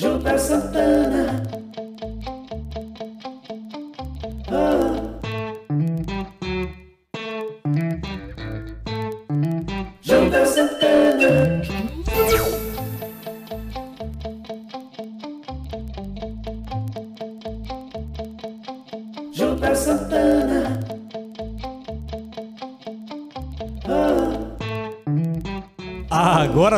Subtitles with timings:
[0.00, 1.59] Júlia Santana.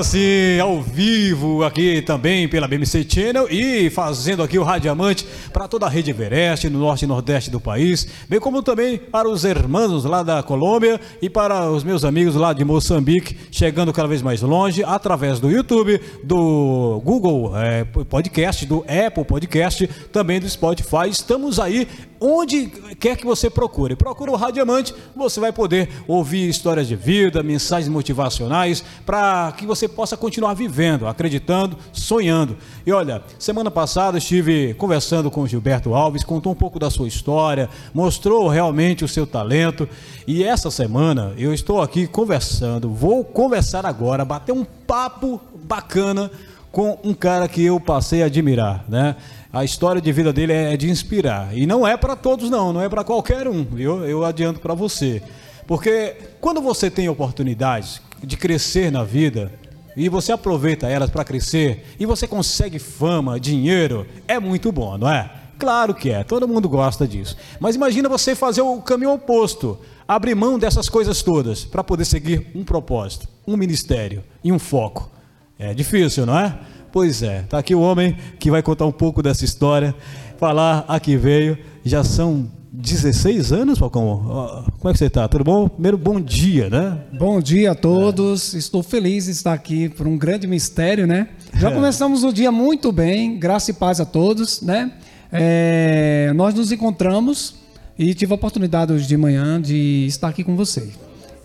[0.03, 5.86] Sim, ao vivo aqui também pela BMC Channel e fazendo aqui o Radiamante para toda
[5.86, 10.05] a rede Everest, no norte e nordeste do país, bem como também para os irmãos
[10.05, 14.42] lá da Colômbia e para os meus amigos lá de Moçambique, chegando cada vez mais
[14.42, 21.09] longe através do YouTube, do Google eh, Podcast, do Apple Podcast, também do Spotify.
[21.09, 21.87] Estamos aí
[22.23, 22.67] onde
[23.01, 23.97] quer que você procure.
[23.97, 29.89] Procura o Radiamante, você vai poder ouvir histórias de vida, mensagens motivacionais para que você
[29.89, 32.56] possa continuar vivendo, acreditando, sonhando.
[32.87, 37.09] E olha, semana passada estive conversando com o Gilberto Alves, contou um pouco da sua
[37.09, 39.88] história, mostrou realmente o seu talento.
[40.25, 46.31] E essa semana eu estou aqui conversando, vou conversar agora, bater um papo bacana
[46.71, 49.16] com um cara que eu passei a admirar, né?
[49.52, 51.54] A história de vida dele é de inspirar.
[51.54, 54.02] E não é para todos, não, não é para qualquer um, viu?
[54.02, 55.22] Eu adianto para você.
[55.66, 59.52] Porque quando você tem oportunidades de crescer na vida
[59.94, 65.10] e você aproveita elas para crescer e você consegue fama, dinheiro, é muito bom, não
[65.10, 65.30] é?
[65.58, 67.36] Claro que é, todo mundo gosta disso.
[67.60, 72.50] Mas imagina você fazer o caminho oposto, abrir mão dessas coisas todas para poder seguir
[72.54, 75.10] um propósito, um ministério e um foco.
[75.58, 76.58] É difícil, não é?
[76.92, 79.94] Pois é, tá aqui o homem que vai contar um pouco dessa história,
[80.38, 81.56] falar a que veio.
[81.84, 84.64] Já são 16 anos, Falcão.
[84.78, 85.26] Como é que você tá?
[85.26, 85.69] Tudo bom?
[85.69, 86.98] Primeiro, bom dia, né?
[87.19, 88.54] Bom dia a todos.
[88.54, 91.28] Estou feliz de estar aqui por um grande mistério, né?
[91.54, 91.75] Já É.
[91.75, 94.92] começamos o dia muito bem, graça e paz a todos, né?
[95.32, 97.54] É, nós nos encontramos
[97.98, 100.91] e tive a oportunidade hoje de manhã de estar aqui com você.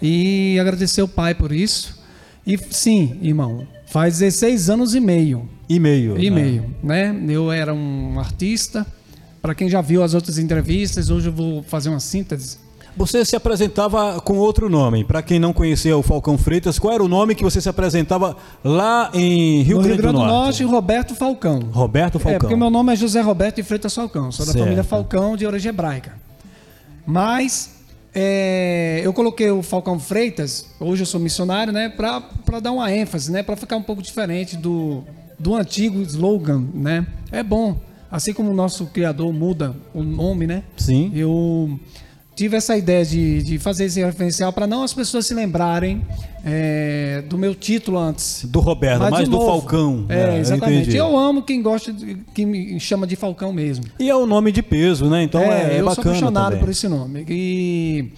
[0.01, 1.97] E agradecer ao Pai por isso.
[2.45, 5.49] E sim, irmão, faz 16 anos e meio.
[5.67, 6.17] E-mail.
[6.17, 6.35] E né?
[6.35, 7.15] meio, né?
[7.27, 8.85] Eu era um artista.
[9.41, 12.57] Para quem já viu as outras entrevistas, hoje eu vou fazer uma síntese.
[12.97, 15.03] Você se apresentava com outro nome.
[15.03, 18.35] Para quem não conhecia o Falcão Freitas, qual era o nome que você se apresentava
[18.63, 20.63] lá em Rio, no Grande, Rio Grande do Norte, Norte?
[20.63, 21.59] Roberto Falcão.
[21.71, 22.35] Roberto Falcão.
[22.35, 24.63] É, porque meu nome é José Roberto de Freitas Falcão, sou da Certo.
[24.63, 26.13] família Falcão de origem hebraica.
[27.05, 27.76] Mas
[28.19, 33.31] é, eu coloquei o Falcão Freitas, hoje eu sou missionário, né, para dar uma ênfase,
[33.31, 35.03] né, para ficar um pouco diferente do,
[35.37, 37.05] do antigo slogan, né?
[37.31, 37.79] É bom,
[38.09, 40.63] assim como o nosso criador muda o nome, né?
[40.75, 41.11] Sim.
[41.13, 41.79] Eu
[42.37, 46.05] tive essa ideia de, de fazer esse referencial para não as pessoas se lembrarem
[46.45, 48.45] é, do meu título antes.
[48.45, 49.47] Do Roberto, Mas mais do novo.
[49.47, 50.05] Falcão.
[50.07, 50.81] É, eu exatamente.
[50.83, 50.97] entendi.
[50.97, 53.85] Eu, amo quem gosta, de, que me chama de Falcão mesmo.
[53.99, 55.23] E é o nome de peso, né?
[55.23, 56.59] Então é, é eu sou bacana apaixonado também.
[56.59, 57.25] por esse nome.
[57.27, 58.11] E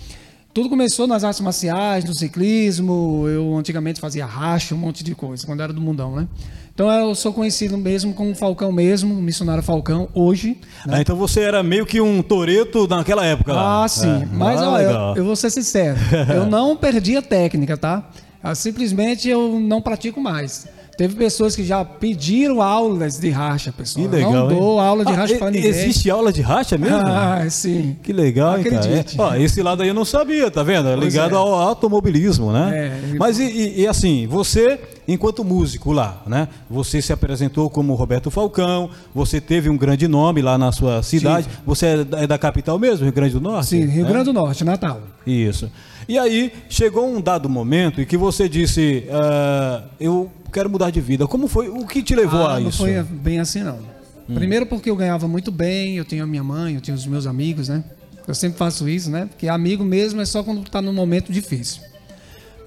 [0.53, 3.25] tudo começou nas artes marciais, no ciclismo.
[3.25, 6.27] Eu antigamente fazia racha, um monte de coisa, quando era do mundão, né?
[6.79, 10.55] Então eu sou conhecido mesmo como Falcão mesmo, missionário Falcão, hoje.
[10.87, 13.83] Ah, então você era meio que um toreto naquela época lá.
[13.83, 14.21] Ah, sim.
[14.21, 14.25] É.
[14.31, 15.97] Mas Ah, ó, eu, eu vou ser sincero.
[16.33, 18.09] eu não perdi a técnica, tá?
[18.41, 20.69] Ah, Simplesmente eu não pratico mais.
[20.99, 24.05] Teve pessoas que já pediram aulas de racha, pessoal.
[24.09, 24.57] Que legal, não hein?
[24.59, 25.69] dou aula de Ah, racha e- pra ninguém.
[25.69, 26.97] Existe aula de racha mesmo?
[26.97, 27.95] Ah, sim.
[28.03, 28.79] Que legal, hein, cara?
[28.79, 29.17] Acredite.
[29.17, 30.89] É, ó, esse lado aí eu não sabia, tá vendo?
[30.97, 31.37] Pois Ligado é.
[31.37, 32.99] ao automobilismo, né?
[33.13, 33.17] É.
[33.17, 36.49] Mas e, e- e assim, você enquanto músico lá, né?
[36.69, 41.47] Você se apresentou como Roberto Falcão, você teve um grande nome lá na sua cidade.
[41.65, 43.67] Você é da, é da capital mesmo, Rio Grande do Norte?
[43.69, 44.09] Sim, Rio né?
[44.09, 45.01] Grande do Norte, Natal.
[45.25, 45.71] Isso.
[46.09, 50.99] E aí chegou um dado momento em que você disse, ah, eu quero mudar de
[50.99, 51.27] vida.
[51.27, 51.69] Como foi?
[51.69, 52.79] O que te levou Ah, a não isso?
[52.79, 53.77] foi bem assim, não.
[54.33, 57.25] Primeiro porque eu ganhava muito bem, eu tinha a minha mãe, eu tinha os meus
[57.25, 57.83] amigos, né?
[58.27, 59.25] Eu sempre faço isso, né?
[59.27, 61.81] Porque amigo mesmo é só quando tá num momento difícil.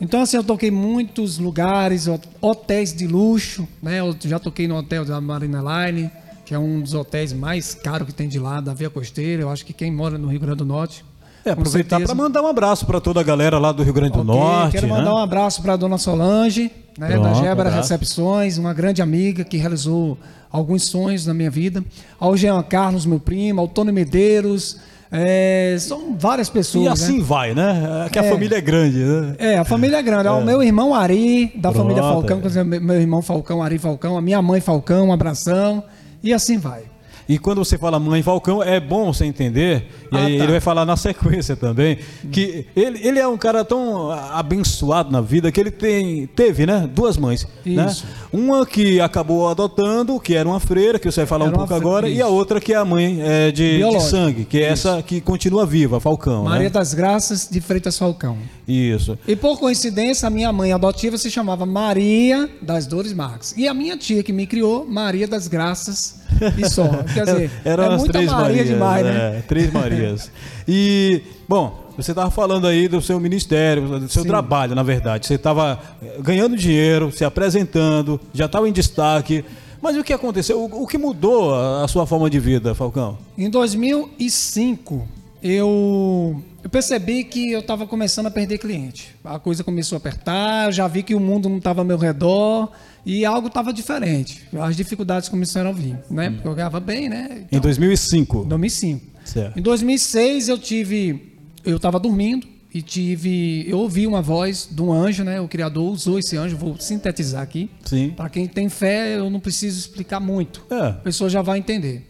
[0.01, 4.01] Então, assim, eu toquei em muitos lugares, hot- hotéis de luxo, né?
[4.01, 6.11] Eu já toquei no hotel da Marina Line,
[6.45, 9.43] que é um dos hotéis mais caros que tem de lá, da Via Costeira.
[9.43, 11.05] Eu acho que quem mora no Rio Grande do Norte.
[11.45, 14.21] É, aproveitar para mandar um abraço para toda a galera lá do Rio Grande do
[14.21, 14.73] Ok, Norte.
[14.73, 14.93] Quero né?
[14.95, 17.77] mandar um abraço para dona Solange, né, da Pronto, Gebra abraço.
[17.77, 20.17] Recepções, uma grande amiga que realizou
[20.51, 21.83] alguns sonhos na minha vida.
[22.21, 24.79] Ao Jean Carlos, meu primo, ao Tony Medeiros,
[25.11, 26.85] é, são várias pessoas.
[26.85, 27.25] E assim né?
[27.25, 28.05] vai, né?
[28.07, 28.31] É Que a É.
[28.31, 29.35] família é grande, né?
[29.39, 30.29] É, a família é grande.
[30.29, 32.65] Ao meu irmão Ari, da Pronto, família Falcão, é.
[32.65, 35.83] meu irmão Falcão, Ari Falcão, a minha mãe Falcão, um abração.
[36.23, 36.92] E assim vai.
[37.33, 40.45] E quando você fala mãe Falcão, é bom você entender, e Ah, aí tá.
[40.45, 41.97] ele vai falar na sequência também,
[42.31, 46.87] que ele, ele é um cara tão abençoado na vida que ele tem, teve, né?
[46.95, 47.49] Duas mães.
[47.65, 47.87] Né?
[47.87, 48.05] Isso.
[48.31, 51.73] Uma que acabou adotando, que era uma freira, que você vai falar Era um pouco
[51.73, 52.35] agora, e a isso.
[52.35, 55.99] outra que é a mãe é, de, de sangue, que é essa que continua viva,
[56.01, 56.45] Falcão.
[56.45, 56.71] Maria né?
[56.71, 58.37] das Graças de Freitas Falcão.
[58.69, 59.19] Isso.
[59.27, 63.55] E por coincidência, a minha mãe adotiva se chamava Maria das Dores Marques.
[63.57, 66.21] E a minha tia que me criou, Maria das Graças
[66.59, 66.89] e só.
[67.15, 69.37] Quer dizer, Eram é as muita três Maria Marias, demais, né?
[69.39, 70.31] é, três Marias.
[70.67, 74.29] E, bom, você estava falando aí do seu ministério, do seu Sim.
[74.29, 75.27] trabalho, na verdade.
[75.27, 75.79] Você estava
[76.21, 79.45] ganhando dinheiro, se apresentando, já estava em destaque.
[79.81, 80.61] Mas o que aconteceu?
[80.61, 83.19] O, o que mudou a, a sua forma de vida, Falcão?
[83.37, 85.07] Em 2005,
[85.43, 89.15] eu, eu percebi que eu estava começando a perder cliente.
[89.25, 91.99] A coisa começou a apertar, eu já vi que o mundo não estava ao meu
[91.99, 92.71] redor
[93.05, 94.45] e algo estava diferente.
[94.61, 96.31] As dificuldades começaram a vir, né?
[96.31, 97.45] Porque eu ganhava bem, né?
[97.51, 98.45] Em 2005.
[98.45, 99.07] 2005.
[99.25, 99.59] Certo.
[99.59, 101.35] Em 2006 eu tive,
[101.65, 105.41] eu estava dormindo e tive, eu ouvi uma voz de um anjo, né?
[105.41, 107.69] O criador usou esse anjo, vou sintetizar aqui.
[107.85, 108.11] Sim.
[108.17, 110.65] Para quem tem fé, eu não preciso explicar muito.
[110.71, 110.87] É.
[110.87, 112.09] A pessoa já vai entender.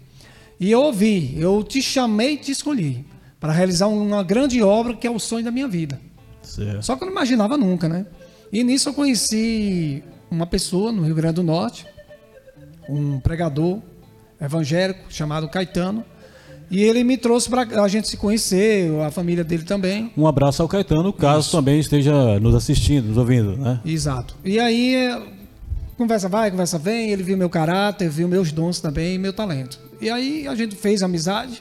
[0.60, 3.06] E eu ouvi, eu te chamei e te escolhi
[3.42, 6.00] para realizar uma grande obra que é o sonho da minha vida.
[6.42, 6.80] Certo.
[6.84, 8.06] Só que eu não imaginava nunca, né?
[8.52, 10.00] E nisso eu conheci
[10.30, 11.84] uma pessoa no Rio Grande do Norte,
[12.88, 13.80] um pregador
[14.40, 16.04] evangélico chamado Caetano,
[16.70, 20.12] e ele me trouxe para a gente se conhecer, a família dele também.
[20.16, 23.80] Um abraço ao Caetano, caso também esteja nos assistindo, nos ouvindo, né?
[23.84, 24.36] Exato.
[24.44, 25.20] E aí, é,
[25.96, 29.80] conversa vai, conversa vem, ele viu meu caráter, viu meus dons também, meu talento.
[30.00, 31.60] E aí a gente fez amizade.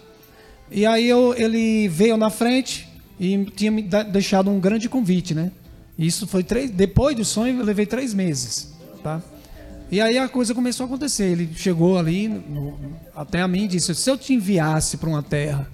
[0.72, 2.88] E aí eu, ele veio na frente
[3.20, 3.82] e tinha me
[4.12, 5.52] deixado um grande convite, né?
[6.00, 8.74] Isso foi três, depois do sonho eu levei três meses,
[9.04, 9.22] tá?
[9.92, 11.26] E aí a coisa começou a acontecer.
[11.26, 12.80] Ele chegou ali no-
[13.14, 15.70] até a mim e disse: se eu te enviasse para uma terra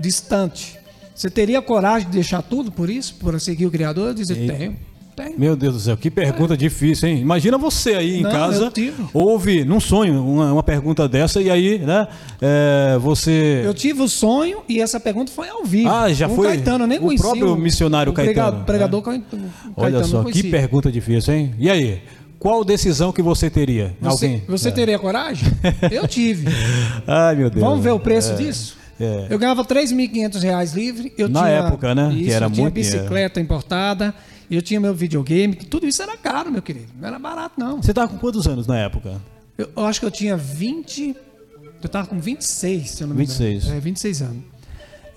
[0.00, 0.78] distante,
[1.14, 4.08] você teria coragem de deixar tudo por isso, por seguir o Criador?
[4.08, 4.76] Eu disse: tenho,
[5.24, 5.38] tenho.
[5.38, 7.18] Meu Deus do céu, que pergunta difícil, hein?
[7.20, 8.72] Imagina você aí em Não, casa,
[9.12, 12.06] ouve num sonho uma, uma pergunta dessa e aí, né?
[12.40, 13.62] é, você.
[13.64, 15.88] Eu tive o sonho e essa pergunta foi ao vivo.
[15.88, 17.28] Ah, já Com foi Caetano, eu nem o conhecia.
[17.28, 19.04] próprio missionário o prega- Caetano, Pregador né?
[19.30, 19.50] Caetano.
[19.76, 21.54] Olha só, que pergunta difícil, hein?
[21.58, 22.00] E aí,
[22.38, 23.96] qual decisão que você teria?
[24.00, 24.42] Você, Alguém?
[24.48, 24.72] você É.
[24.72, 25.48] teria coragem?
[25.90, 26.46] Eu tive.
[27.06, 27.64] Ai, meu Deus.
[27.64, 28.76] Vamos ver o preço disso?
[29.00, 29.26] é.
[29.30, 31.12] Eu ganhava 3.500 reais livre.
[31.16, 32.10] Eu Na tinha, época, né?
[32.12, 34.14] Que Isso, era eu tinha muito bicicleta importada.
[34.50, 35.54] Eu tinha meu videogame.
[35.54, 36.88] Tudo isso era caro, meu querido.
[36.98, 37.82] Não era barato, não.
[37.82, 39.20] Você estava com quantos anos na época?
[39.56, 41.14] Eu, eu acho que eu tinha 20.
[41.82, 43.64] Eu tava com 26, se eu não me 26.
[43.64, 43.76] engano.
[43.76, 44.42] É, 26 anos.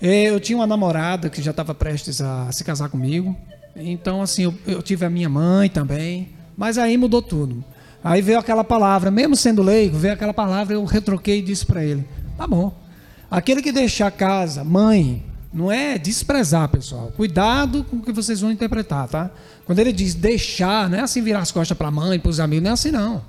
[0.00, 3.36] É, Eu tinha uma namorada que já estava prestes a se casar comigo.
[3.74, 6.28] Então, assim, eu, eu tive a minha mãe também.
[6.56, 7.64] Mas aí mudou tudo.
[8.04, 11.84] Aí veio aquela palavra, mesmo sendo leigo, veio aquela palavra, eu retroquei e disse para
[11.84, 12.04] ele:
[12.36, 12.74] tá bom.
[13.30, 15.22] Aquele que deixar casa, mãe,
[15.52, 17.12] não é desprezar, pessoal.
[17.16, 19.30] Cuidado com o que vocês vão interpretar, tá?
[19.64, 22.40] Quando ele diz deixar, não é assim virar as costas para a mãe, para os
[22.40, 23.22] amigos, não é assim não.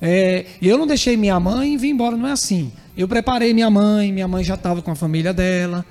[0.00, 2.70] É, e eu não deixei minha mãe e vim embora, não é assim.
[2.96, 5.84] Eu preparei minha mãe, minha mãe já estava com a família dela.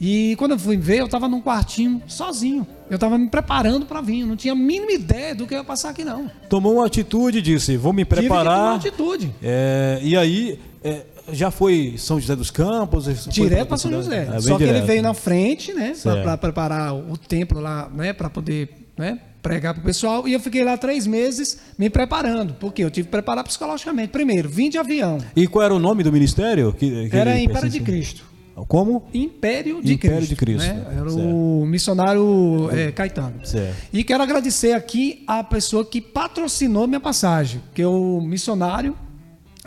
[0.00, 2.66] E quando eu fui ver, eu estava num quartinho sozinho.
[2.88, 4.20] Eu estava me preparando para vir.
[4.20, 6.30] Eu não tinha a mínima ideia do que eu ia passar aqui, não.
[6.48, 8.76] Tomou uma atitude, disse, vou me Tive que tomar preparar.
[8.76, 9.34] atitude.
[9.42, 13.26] É, e aí, é, já foi São José dos Campos?
[13.28, 14.28] Direto para São José.
[14.32, 14.86] É, Só que ele direto.
[14.86, 15.94] veio na frente, né?
[16.02, 18.12] Para preparar o templo lá, né?
[18.12, 20.28] Para poder né, pregar para o pessoal.
[20.28, 22.54] E eu fiquei lá três meses me preparando.
[22.54, 24.08] Porque eu tive que preparar psicologicamente.
[24.08, 25.18] Primeiro, vim de avião.
[25.34, 26.72] E qual era o nome do ministério?
[26.72, 27.80] Que, que Era Pera de?
[27.80, 28.30] Cristo.
[28.68, 29.08] Como?
[29.14, 30.30] Império de Império Cristo.
[30.30, 30.86] de Cristo, né?
[30.90, 31.18] Era certo.
[31.18, 33.34] o missionário é, Caetano.
[33.44, 33.74] Certo.
[33.92, 38.94] E quero agradecer aqui a pessoa que patrocinou minha passagem, que é o missionário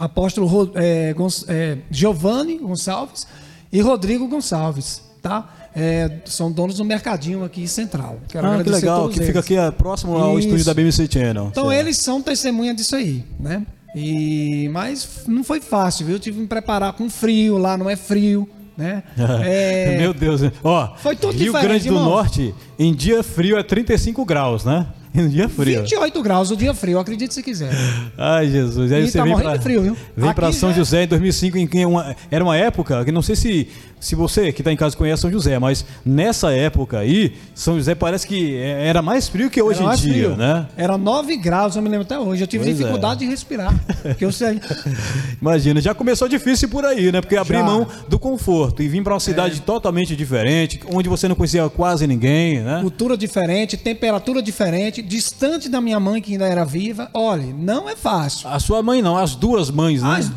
[0.06, 1.16] apóstolo é,
[1.48, 3.28] é, Giovanni Gonçalves
[3.72, 5.50] e Rodrigo Gonçalves, tá?
[5.76, 8.20] É, são donos do mercadinho aqui central.
[8.28, 9.38] Quero Ah, que legal, que fica eles.
[9.38, 10.48] aqui ah, próximo ao Isso.
[10.48, 11.48] estúdio da BMC Channel.
[11.52, 13.66] Então eles são testemunha disso aí, né?
[13.96, 16.16] E mas não foi fácil, viu?
[16.16, 19.04] Eu tive que me preparar com frio, lá não é frio, né?
[19.44, 20.96] É, Meu Deus, ó.
[20.98, 22.10] Foi tudo Rio Grande do irmão.
[22.10, 24.88] Norte, em dia frio é 35 graus, né?
[25.16, 25.82] Em dia frio.
[25.82, 27.72] 28 graus o dia frio, acredite se quiser.
[28.18, 28.92] Ai, Jesus.
[28.92, 29.98] Aí E você tá vem morrendo pra, de frio, viu?
[30.16, 33.04] Vem Aqui pra São já- José em 2005, em que é uma- era uma época
[33.06, 33.68] que não sei se,
[34.00, 37.94] se você que tá em casa conhece São José, mas nessa época aí, São José
[37.96, 40.36] parece que é- era mais frio que hoje em dia, frio.
[40.36, 40.68] né?
[40.76, 42.42] Era 9 graus, eu me lembro até hoje.
[42.44, 42.80] Eu tive Pois é.
[42.80, 43.74] dificuldade de respirar.
[44.02, 44.60] Porque eu sei.
[45.42, 47.22] Imagina, já começou difícil por aí, né?
[47.22, 47.62] Porque abrir Já.
[47.62, 47.64] É.
[47.64, 52.08] mão do conforto e vir para uma cidade totalmente diferente, onde você não conhecia quase
[52.08, 52.80] ninguém, né?
[52.82, 57.10] Cultura diferente, temperatura diferente, distante da minha mãe que ainda era viva.
[57.14, 58.50] Olha, não é fácil.
[58.50, 60.10] A sua mãe não, as duas mães, né?
[60.18, 60.32] As,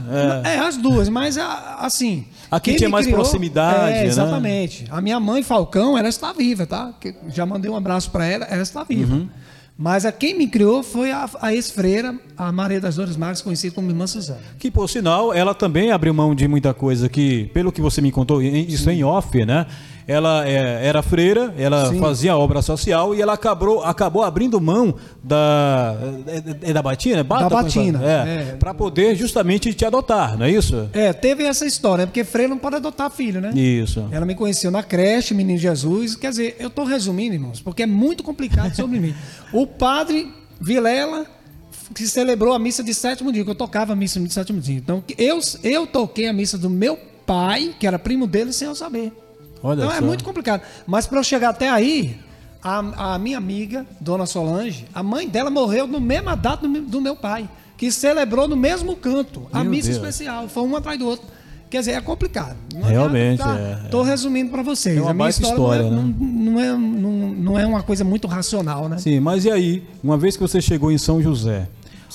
[0.44, 0.58] é.
[0.58, 2.26] as duas, mas a- assim.
[2.50, 4.04] Aqui quem tinha mais proximidade, né?
[4.04, 4.85] É, exatamente.
[4.90, 6.92] A minha mãe, Falcão, ela está viva, tá?
[7.28, 9.14] Já mandei um abraço para ela, ela está viva.
[9.14, 9.28] Uhum.
[9.78, 13.75] Mas a quem me criou foi a, a ex-freira, a Maria das Dores Marques, conhecida
[13.75, 14.40] como Irmã Suzana.
[14.58, 18.11] Que, por sinal, ela também abriu mão de muita coisa que, pelo que você me
[18.11, 19.66] contou, isso em off, né?
[20.08, 21.98] Ela é, era freira, ela Sim.
[21.98, 25.96] fazia obra social e ela acabou, acabou abrindo mão da.
[26.28, 27.25] É, é da batina?
[27.25, 28.56] Bata, Da batina, É, é.
[28.56, 30.88] Para poder justamente te adotar, não é isso?
[30.92, 32.06] É, teve essa história, né?
[32.06, 33.50] porque freira não pode adotar filho, né?
[33.52, 34.06] Isso.
[34.12, 36.14] Ela me conheceu na creche, Menino Jesus.
[36.14, 39.14] Quer dizer, eu estou resumindo, irmãos, porque é muito complicado sobre mim.
[39.52, 41.25] O padre Vilela
[41.94, 44.76] que celebrou a missa de sétimo dia, que eu tocava a missa de sétimo dia.
[44.76, 48.75] Então, eu, eu toquei a missa do meu pai, que era primo dele, sem eu
[48.75, 49.12] saber.
[49.62, 50.04] Olha então é só.
[50.04, 50.62] muito complicado.
[50.86, 52.18] Mas para eu chegar até aí,
[52.62, 56.82] a, a minha amiga, Dona Solange, a mãe dela morreu no mesma data do, meu-
[56.82, 59.96] do meu pai, que celebrou no mesmo canto a Meu missa Deus.
[59.98, 60.48] especial.
[60.48, 61.26] Foi um atrás do outro.
[61.68, 62.56] Quer dizer, é complicado.
[62.72, 64.96] Não Realmente, adianta é, Tô resumindo para vocês.
[64.96, 66.14] É uma a minha história, história, não, é, né?
[66.18, 68.98] não, não é, não, não é uma coisa muito racional, né?
[68.98, 71.68] Sim, mas e aí, uma vez que você chegou em São José,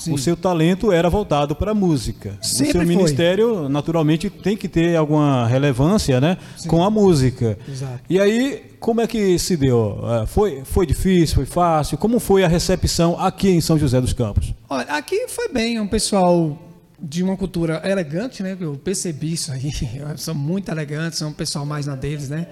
[0.04, 0.12] Sim.
[0.12, 2.36] o seu talento era voltado para a música.
[2.42, 2.86] Sempre o seu foi.
[2.86, 7.58] ministério, naturalmente, tem que ter alguma relevância né, com a música.
[7.68, 8.00] Exato.
[8.08, 9.98] E aí, como é que se deu?
[10.22, 11.96] Eh, Foi, foi difícil, foi fácil?
[11.98, 14.52] Como foi a recepção aqui em São José dos Campos?
[14.68, 16.58] Olha, aqui foi bem, é um pessoal
[17.00, 18.56] de uma cultura elegante, né?
[18.60, 19.72] Eu percebi isso aí.
[20.16, 22.46] São muito elegantes, são um pessoal mais na deles, né?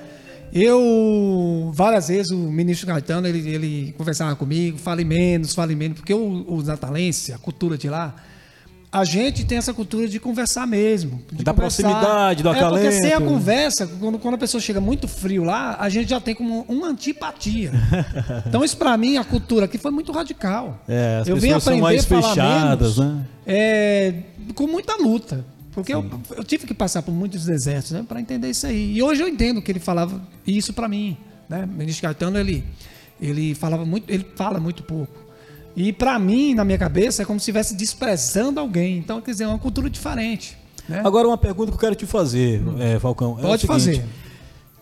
[0.52, 6.12] Eu, várias vezes, o ministro Caetano, ele, ele conversava comigo, fale menos, fale menos, porque
[6.12, 8.14] o, o natalense, a cultura de lá,
[8.92, 11.22] a gente tem essa cultura de conversar mesmo.
[11.30, 11.82] De Da conversar.
[11.84, 15.76] proximidade, do é Porque sem a conversa, quando, quando a pessoa chega muito frio lá,
[15.78, 17.70] a gente já tem como uma antipatia.
[18.46, 20.82] então, isso pra mim, a cultura aqui foi muito radical.
[20.88, 23.26] É, as Eu vim pessoas são aprender mais a falar fechadas, menos, né?
[23.46, 24.14] é,
[24.56, 25.44] com muita luta.
[25.72, 26.04] Porque eu,
[26.36, 28.96] eu tive que passar por muitos desertos né, para entender isso aí.
[28.96, 31.16] E hoje eu entendo que ele falava isso para mim.
[31.48, 31.64] Né?
[31.64, 32.64] O ministro Caetano, ele,
[33.20, 35.30] ele falava muito, ele fala muito pouco.
[35.76, 38.98] E para mim, na minha cabeça, é como se estivesse desprezando alguém.
[38.98, 40.58] Então, quer dizer, é uma cultura diferente.
[40.88, 41.00] Né?
[41.04, 43.38] Agora, uma pergunta que eu quero te fazer, eh, Falcão.
[43.38, 44.04] é Pode seguinte, fazer.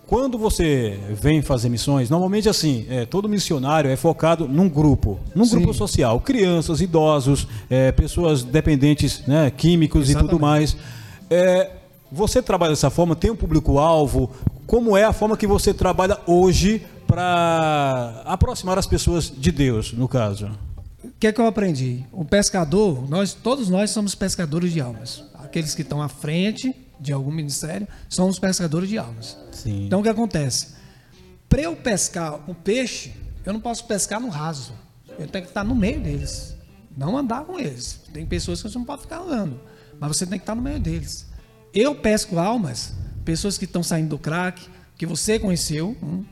[0.09, 5.45] Quando você vem fazer missões, normalmente assim, é, todo missionário é focado num grupo, num
[5.45, 5.57] Sim.
[5.57, 10.41] grupo social, crianças, idosos, é, pessoas dependentes, né, químicos e tudo Exatamente.
[10.41, 10.77] mais.
[11.29, 11.73] É,
[12.11, 14.31] você trabalha dessa forma, tem um público-alvo?
[14.67, 20.09] Como é a forma que você trabalha hoje para aproximar as pessoas de Deus, no
[20.09, 20.51] caso?
[21.05, 22.03] O que é que eu aprendi?
[22.11, 25.23] O pescador, nós, todos nós somos pescadores de almas.
[25.35, 29.39] Aqueles que estão à frente de algum ministério são os pescadores de almas.
[29.53, 29.87] Sim.
[29.87, 30.79] Então o que acontece?
[31.49, 33.15] Para eu pescar um peixe,
[33.45, 34.73] eu não posso pescar no raso.
[35.19, 36.55] Eu tenho que estar no meio deles.
[36.97, 38.01] Não andar com eles.
[38.13, 39.61] Tem pessoas que você não pode ficar andando.
[39.99, 41.27] Mas você tem que estar no meio deles.
[41.73, 46.25] Eu pesco almas, pessoas que estão saindo do crack, que você conheceu, hum,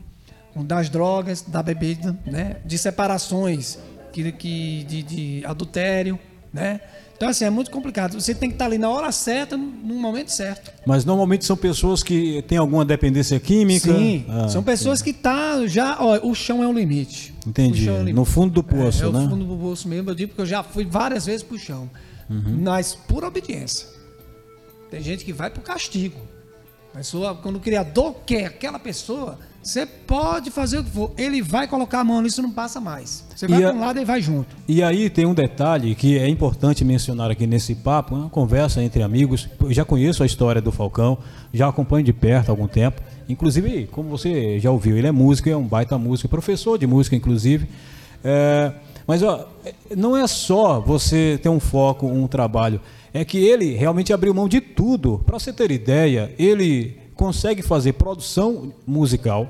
[0.63, 2.57] das drogas, da bebida, né?
[2.65, 3.77] de separações,
[4.11, 6.19] que, que, de, de adultério.
[6.51, 6.81] Né?
[7.17, 8.13] Então, assim, é muito complicado.
[8.21, 10.71] Você tem que estar ali na hora certa, no momento certo.
[10.85, 13.91] Mas normalmente são pessoas que têm alguma dependência química.
[13.91, 17.33] Sim, Ah, são pessoas que tá já, ó, o chão é o limite.
[17.45, 17.89] Entendi.
[17.89, 18.15] O é o limite.
[18.15, 19.23] No fundo do poço, é, né?
[19.23, 21.57] É o fundo do poço mesmo, eu digo porque eu já fui várias vezes pro
[21.57, 21.89] chão.
[22.29, 22.59] Uhum.
[22.61, 23.87] Mas por obediência.
[24.91, 26.19] Tem gente que vai pro castigo.
[26.93, 31.11] A pessoa, quando o Criador quer aquela pessoa, Você pode fazer o que for.
[31.17, 33.25] Ele vai colocar a mão nisso não passa mais.
[33.35, 34.55] Você vai para um lado e vai junto.
[34.65, 39.03] E aí tem um detalhe que é importante mencionar aqui nesse papo, uma conversa entre
[39.03, 39.49] amigos.
[39.59, 41.17] Eu já conheço a história do Falcão,
[41.53, 43.01] já acompanho de perto há algum tempo.
[43.27, 47.17] Inclusive, como você já ouviu, ele é músico, é um baita músico, professor de música,
[47.17, 47.67] inclusive.
[48.23, 48.71] É,
[49.05, 49.49] mas ó,
[49.97, 52.79] não é só você ter um foco, um trabalho.
[53.13, 55.21] É que ele realmente abriu mão de tudo.
[55.25, 59.49] Para você ter ideia, ele consegue fazer produção musical,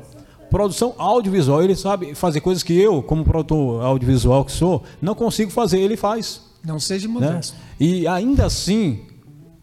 [0.49, 1.61] produção audiovisual.
[1.61, 5.79] Ele sabe fazer coisas que eu, como produtor audiovisual que sou, não consigo fazer.
[5.79, 6.41] Ele faz.
[6.63, 7.13] Não seja Né?
[7.13, 7.55] modesto.
[7.79, 9.01] E ainda assim,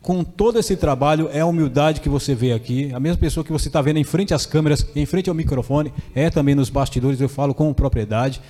[0.01, 2.93] com todo esse trabalho, é a humildade que você vê aqui.
[2.93, 5.93] A mesma pessoa que você está vendo em frente às câmeras, em frente ao microfone,
[6.15, 8.41] é também nos bastidores, eu falo com propriedade.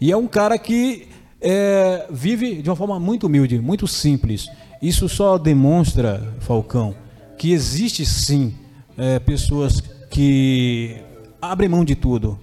[0.00, 1.08] E é um cara que
[1.40, 4.48] é, vive de uma forma muito humilde, muito simples.
[4.80, 6.94] Isso só demonstra, Falcão,
[7.36, 8.54] que existe sim
[9.00, 10.96] é, pessoas que
[11.40, 12.38] abrem mão de tudo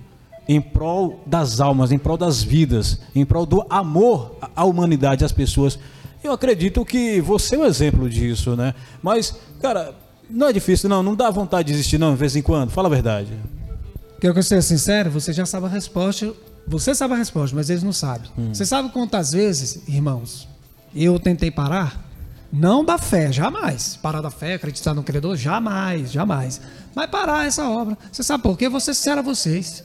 [0.49, 5.31] em prol das almas, em prol das vidas, em prol do amor à humanidade, às
[5.31, 5.77] pessoas.
[6.23, 8.73] Eu acredito que você é um exemplo disso, né?
[9.03, 9.93] Mas, cara,
[10.29, 11.03] não é difícil, não.
[11.03, 12.71] Não dá vontade de desistir, não, de vez em quando.
[12.71, 13.33] Fala a verdade.
[14.19, 15.11] Quer que eu seja sincero?
[15.11, 16.33] Você já sabe a resposta.
[16.65, 18.31] Você sabe a resposta, mas eles não sabem.
[18.37, 18.53] Hum.
[18.53, 20.47] Você sabe quantas vezes, irmãos,
[20.95, 22.06] eu tentei parar?
[22.51, 23.97] Não da fé, jamais.
[24.01, 26.61] Parar da fé, acreditar no Criador, jamais, jamais.
[26.95, 27.97] Mas parar essa obra.
[28.11, 28.69] Você sabe por quê?
[28.69, 29.83] Vou ser sincero a vocês.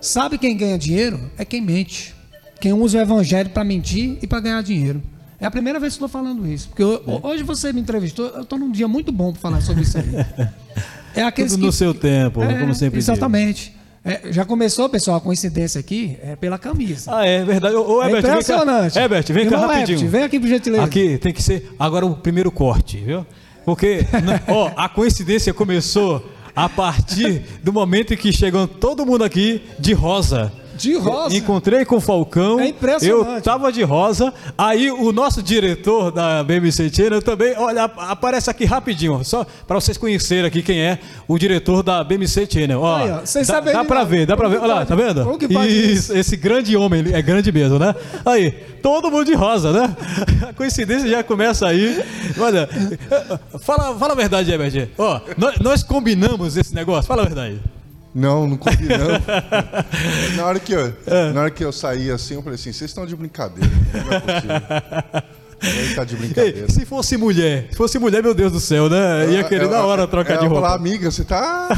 [0.00, 1.30] Sabe quem ganha dinheiro?
[1.36, 2.14] É quem mente.
[2.60, 5.02] Quem usa o evangelho para mentir e para ganhar dinheiro.
[5.40, 6.68] É a primeira vez que estou falando isso.
[6.68, 7.26] Porque eu- É.
[7.26, 10.04] hoje você me entrevistou, eu estou num dia muito bom para falar sobre isso aí.
[11.14, 13.28] É aqueles Tudo no que- seu tempo, É, como sempre digo.
[14.04, 17.10] É, já começou, pessoal, a coincidência aqui é pela camisa.
[17.14, 17.74] Ah, é verdade.
[17.74, 18.28] Ô, é Herbert, vem cá.
[18.30, 18.98] impressionante.
[18.98, 19.98] Herbert, vem cá Irmão rapidinho.
[19.98, 20.84] Herbert, vem aqui por gentileza.
[20.84, 23.26] Aqui tem que ser agora o primeiro corte, viu?
[23.64, 24.00] Porque,
[24.48, 26.24] ó, a coincidência começou
[26.54, 30.52] a partir do momento em que chegou todo mundo aqui de rosa.
[30.78, 31.36] De rosa.
[31.36, 32.60] Encontrei com o Falcão.
[32.60, 33.34] É impressionante.
[33.36, 34.32] Eu tava de rosa.
[34.56, 39.80] Aí o nosso diretor da BBC Channel também, olha, ap- aparece aqui rapidinho, só para
[39.80, 42.80] vocês conhecerem aqui quem é o diretor da BBC Channel.
[42.80, 44.06] Ó, Aí, ó, vocês dá, sabem dá não.
[44.06, 44.64] ver, dá pra Como ver.
[44.64, 45.24] Olha lá, tá vendo?
[45.24, 47.94] Como que pode Isso, esse grande homem, ele é grande mesmo, né?
[48.24, 49.96] Aí, todo mundo de rosa, né?
[50.48, 52.02] A coincidência já começa aí.
[52.38, 52.68] Olha,
[53.60, 54.88] fala, fala a verdade, Herbert.
[54.96, 57.60] Ó, nós, nós combinamos esse negócio, fala a verdade.
[58.14, 59.20] Não, não combinamos.
[60.36, 61.32] na, hora que eu, É.
[61.32, 63.70] na hora que eu saí assim, eu falei assim, vocês estão de brincadeira.
[63.94, 65.28] Não é possível.
[65.60, 66.70] Ele tá de Ei, brincadeira.
[66.70, 69.28] se fosse mulher, se fosse mulher, meu Deus do céu, né?
[69.30, 70.80] Ia querer na hora trocar eu de ia falar, roupa.
[70.82, 71.68] amiga, você tá.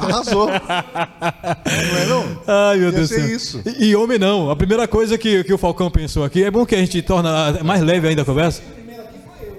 [0.00, 0.46] Arrasou.
[0.48, 2.24] não é não?
[2.46, 3.26] Ai, meu Ia Deus do céu.
[3.26, 3.62] isso.
[3.66, 4.50] E, e homem não.
[4.50, 7.58] A primeira coisa que, que o Falcão pensou aqui, é bom que a gente torna
[7.64, 8.62] mais leve ainda a conversa.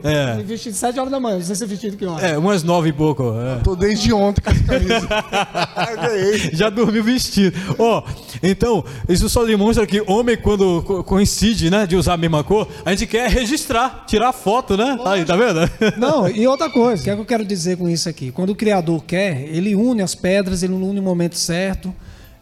[0.07, 2.25] É, Vestido 7 horas da manhã, não sei se é vestido que hora.
[2.25, 3.23] é umas nove e pouco.
[3.39, 3.59] é.
[3.63, 5.07] Tô desde ontem com essa camisa.
[6.01, 6.49] Ganhei.
[6.53, 7.57] Já dormiu vestido.
[7.79, 8.03] Ó,
[8.43, 12.67] então, isso só demonstra que homem, quando co- coincide, né, de usar a mesma cor,
[12.85, 14.97] a gente quer registrar, tirar foto, né?
[15.05, 15.59] Aí, tá vendo?
[15.97, 18.31] Não, e outra coisa, o que é que eu quero dizer com isso aqui?
[18.31, 21.93] Quando o Criador quer, ele une as pedras, ele une o momento certo.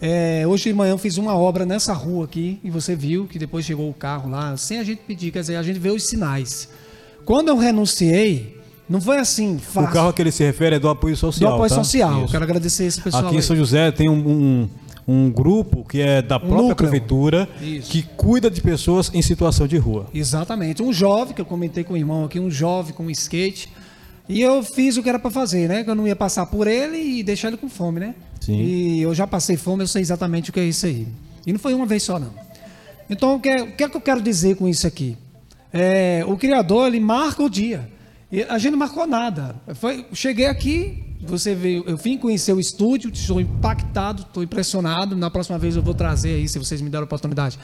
[0.01, 3.39] É, hoje de manhã eu fiz uma obra nessa rua aqui, e você viu que
[3.39, 6.03] depois chegou o carro lá, sem a gente pedir, quer dizer, a gente vê os
[6.03, 6.67] sinais.
[7.25, 8.57] Quando eu renunciei,
[8.89, 9.91] não foi assim, O fácil.
[9.91, 11.53] carro a que ele se refere é do apoio do social.
[11.53, 11.75] apoio tá?
[11.75, 12.23] social.
[12.23, 12.31] Isso.
[12.31, 13.25] Quero agradecer esse pessoal.
[13.25, 13.43] Aqui em aí.
[13.43, 14.69] São José tem um, um,
[15.07, 16.75] um grupo que é da própria núcleo.
[16.75, 17.89] prefeitura Isso.
[17.89, 20.07] que cuida de pessoas em situação de rua.
[20.13, 20.83] Exatamente.
[20.83, 23.69] Um jovem, que eu comentei com o irmão aqui, um jovem com skate.
[24.27, 25.83] E eu fiz o que era pra fazer, né?
[25.83, 28.15] Que eu não ia passar por ele e deixar ele com fome, né?
[28.39, 28.57] Sim.
[28.61, 31.07] E eu já passei fome, eu sei exatamente o que é isso aí.
[31.45, 32.29] E não foi uma vez só, não.
[33.09, 35.17] Então, o que é, o que, é que eu quero dizer com isso aqui?
[35.73, 37.89] É, o Criador, ele marca o dia.
[38.31, 39.55] E a gente não marcou nada.
[39.75, 45.15] Foi, cheguei aqui, você veio, eu vim conhecer o estúdio, estou impactado, estou impressionado.
[45.15, 47.57] Na próxima vez eu vou trazer aí, se vocês me deram a oportunidade.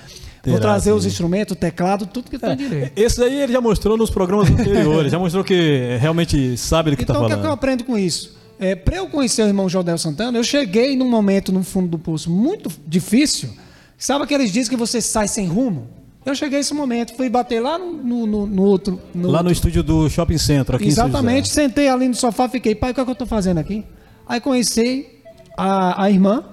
[0.43, 1.09] vou Terá, trazer os sim.
[1.09, 2.39] instrumentos, o teclado, tudo que É.
[2.39, 2.91] tem direito.
[2.95, 7.03] Esse aí ele já mostrou nos programas anteriores, já mostrou que realmente sabe do que
[7.03, 7.57] está Então, o que, é que eu falando.
[7.57, 8.37] aprendo com isso?
[8.59, 11.97] É, para eu conhecer o irmão Jodel Santana, eu cheguei num momento no fundo do
[11.97, 13.49] poço muito difícil.
[13.97, 15.87] Sabe aqueles dias que você sai sem rumo?
[16.29, 18.99] Eu cheguei nesse momento, fui bater lá no, no- no- no outro.
[19.13, 22.47] no Lá no outro- estúdio do Shopping Center, aqui Exatamente, em sentei ali no sofá,
[22.47, 23.83] fiquei, pai, o que, é que eu estou fazendo aqui?
[24.27, 25.07] Aí conheci
[25.57, 26.43] a, a irmã,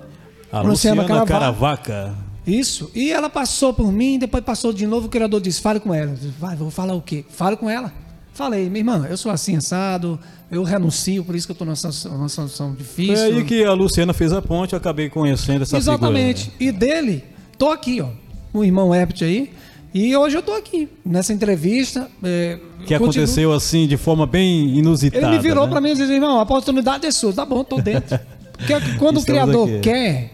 [0.50, 2.14] A Luciana Caravaca.
[2.46, 2.90] Isso.
[2.94, 6.12] E ela passou por mim, depois passou de novo, o criador disse, fale com ela.
[6.14, 7.24] Disse, Vai, vou falar o quê?
[7.28, 7.92] Fale com ela.
[8.32, 10.18] Falei, minha irmã, eu sou assim assado,
[10.50, 13.16] eu renuncio, por isso que eu estou numa situação, difícil.
[13.16, 16.52] Foi aí que a Luciana fez a ponte, eu acabei conhecendo essa Exatamente.
[16.60, 17.24] E dele,
[17.58, 18.08] tô aqui, ó,
[18.52, 19.50] o irmão Herbert aí.
[19.98, 22.10] E hoje eu tô aqui, nessa entrevista.
[22.22, 22.58] é.
[22.80, 25.26] Que continuo- aconteceu assim, de forma bem inusitada.
[25.26, 25.70] Ele me virou né?
[25.70, 27.32] para mim e disse, irmão, a oportunidade é sua.
[27.32, 28.18] Tá bom, tô dentro.
[28.52, 29.80] Porque que quando o Estamos Criador aqui.
[29.80, 30.32] quer,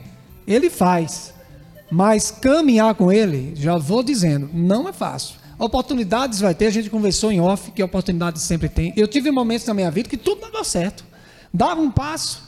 [0.49, 1.33] ele faz.
[1.89, 5.37] Mas caminhar com ele, já vou dizendo, não é fácil.
[5.61, 8.93] Oportunidades vai ter, a gente conversou em off, que oportunidades sempre tem.
[8.97, 11.05] Eu tive momentos na minha vida que tudo dava certo.
[11.55, 12.43] Dava um passo,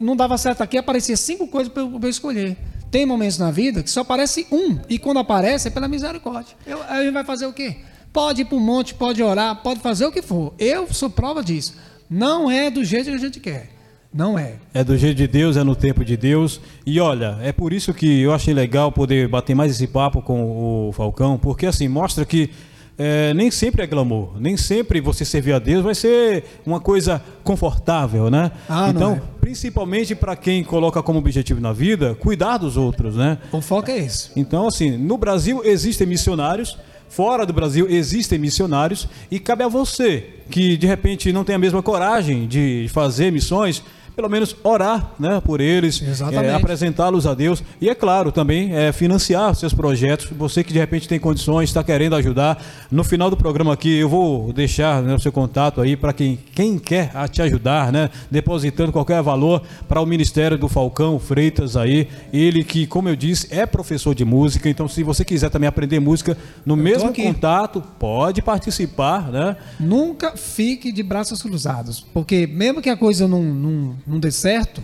[0.00, 2.56] não dava certo aqui, aparecia cinco coisas para eu, eu escolher.
[2.94, 6.54] Tem momentos na vida que só aparece um, e quando aparece é pela misericórdia.
[6.64, 7.78] Eu, a gente vai fazer o quê?
[8.12, 10.54] Pode ir para um monte, pode orar, pode fazer o que for.
[10.60, 11.74] Eu sou prova disso.
[12.08, 13.68] Não é do jeito que a gente quer.
[14.12, 14.58] Não é.
[14.72, 16.60] É do jeito de Deus, é no tempo de Deus.
[16.86, 20.88] E olha, é por isso que eu achei legal poder bater mais esse papo com
[20.88, 22.48] o Falcão, porque assim, mostra que
[22.96, 27.22] é, nem sempre é glamour, nem sempre você servir a Deus vai ser uma coisa
[27.42, 28.52] confortável, né?
[28.68, 29.22] Ah, então, é.
[29.40, 33.38] principalmente para quem coloca como objetivo na vida, cuidar dos outros, né?
[33.50, 34.30] O foco é esse.
[34.36, 36.78] Então, assim, no Brasil existem missionários,
[37.08, 41.58] fora do Brasil existem missionários, e cabe a você, que de repente não tem a
[41.58, 43.82] mesma coragem de fazer missões,
[44.14, 46.46] pelo menos orar né, por eles, Exatamente.
[46.46, 50.28] é, apresentá-los a Deus e, é claro, também é, financiar seus projetos.
[50.36, 52.62] Você que de repente tem condições, está querendo ajudar.
[52.90, 56.38] No final do programa aqui, eu vou deixar né, o seu contato aí para quem,
[56.54, 62.08] quem quer te ajudar, né, depositando qualquer valor para o Ministério do Falcão Freitas aí.
[62.32, 64.68] Ele que, como eu disse, é professor de música.
[64.68, 67.22] Então, se você quiser também aprender música no mesmo aqui.
[67.22, 69.56] contato, pode participar, né?
[69.80, 74.82] Nunca fique de braços cruzados, porque mesmo que a coisa não, não, não dê certo,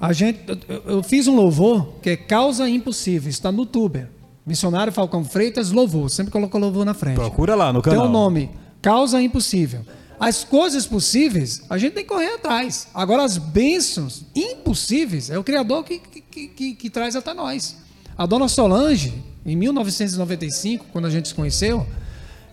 [0.00, 4.08] a gente, eu, eu fiz um louvor que é Causa Impossível, está no Tuber.
[4.44, 7.14] Missionário Falcão Freitas, louvor, sempre colocou louvor na frente.
[7.14, 8.08] Procura lá no Tem canal.
[8.08, 9.82] o nome, Causa Impossível.
[10.18, 12.88] As coisas possíveis, a gente tem que correr atrás.
[12.92, 17.76] Agora, as bênçãos impossíveis, é o Criador que, que, que, que traz até nós.
[18.16, 21.86] A dona Solange, em 1995, quando a gente se conheceu,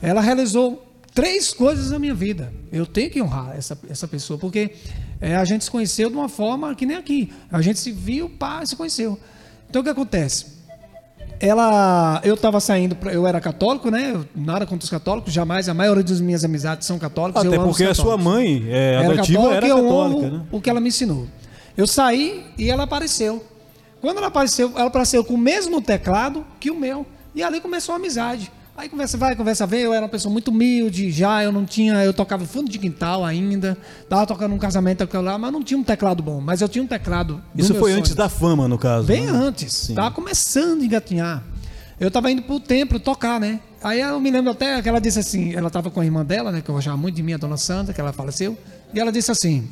[0.02, 2.52] ela realizou três coisas na minha vida.
[2.72, 4.72] Eu tenho que honrar essa, essa pessoa, porque
[5.22, 7.32] é, a gente se conheceu de uma forma que nem aqui.
[7.52, 9.20] A gente se viu, pá, se conheceu.
[9.70, 10.60] Então, o que acontece?
[11.40, 15.70] ela eu estava saindo pra- eu era católico né Eu- nada contra os católicos jamais
[15.70, 19.40] a maioria das minhas amizades são católicos Até porque a sua mãe é, era adotiva
[19.44, 20.42] católica era eu católica, né?
[20.52, 21.28] o que ela me ensinou
[21.78, 23.42] eu saí e ela apareceu
[24.02, 27.94] quando ela apareceu ela apareceu com o mesmo teclado que o meu e ali começou
[27.94, 31.52] a amizade Aí conversa vai, conversa vem, eu era uma pessoa muito humilde, já eu
[31.52, 35.62] não tinha, eu tocava fundo de quintal ainda, tava tocando um casamento lá, mas não
[35.62, 37.98] tinha um teclado bom, mas eu tinha um teclado do Isso foi sonho.
[37.98, 39.06] antes da fama, no caso.
[39.06, 39.32] Bem né?
[39.34, 39.92] antes.
[39.94, 41.44] Tava começando a engatinhar.
[42.00, 43.60] Eu tava indo pro templo tocar, né?
[43.84, 46.50] Aí eu me lembro até que ela disse assim, ela tava com a irmã dela,
[46.50, 46.62] né?
[46.62, 48.58] Que eu gostava muito de mim, a dona Sandra, que ela faleceu.
[48.94, 49.68] E ela disse assim: